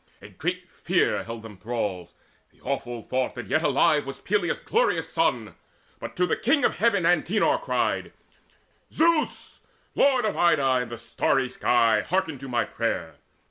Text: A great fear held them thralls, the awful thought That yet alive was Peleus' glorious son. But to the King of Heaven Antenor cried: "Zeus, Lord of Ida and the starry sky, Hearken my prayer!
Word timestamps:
A 0.19 0.29
great 0.29 0.67
fear 0.67 1.23
held 1.25 1.43
them 1.43 1.55
thralls, 1.55 2.15
the 2.51 2.59
awful 2.61 3.03
thought 3.03 3.35
That 3.35 3.45
yet 3.45 3.61
alive 3.61 4.07
was 4.07 4.17
Peleus' 4.19 4.59
glorious 4.59 5.07
son. 5.13 5.53
But 5.99 6.15
to 6.15 6.25
the 6.25 6.35
King 6.35 6.65
of 6.65 6.77
Heaven 6.77 7.03
Antenor 7.05 7.61
cried: 7.61 8.11
"Zeus, 8.91 9.61
Lord 9.93 10.25
of 10.25 10.35
Ida 10.35 10.65
and 10.81 10.89
the 10.91 10.97
starry 10.97 11.49
sky, 11.49 12.01
Hearken 12.01 12.39
my 12.49 12.65
prayer! 12.65 13.17